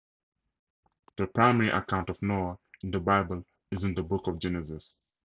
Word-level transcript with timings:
The 1.17 1.27
primary 1.27 1.69
account 1.69 2.09
of 2.09 2.19
Noah 2.23 2.57
in 2.81 2.89
the 2.89 2.99
Bible 2.99 3.45
is 3.69 3.83
in 3.83 3.93
the 3.93 4.01
Book 4.01 4.25
of 4.25 4.39
Genesis. 4.39 4.97